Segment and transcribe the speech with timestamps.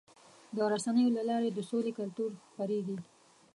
[0.55, 2.97] د رسنیو له لارې د سولې کلتور خپرېږي.